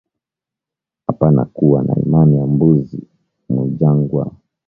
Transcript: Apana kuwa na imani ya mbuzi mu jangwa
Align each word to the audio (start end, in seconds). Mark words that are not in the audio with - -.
Apana 1.07 1.45
kuwa 1.45 1.83
na 1.83 1.95
imani 1.99 2.37
ya 2.37 2.45
mbuzi 2.47 3.07
mu 3.49 3.67
jangwa 3.77 4.31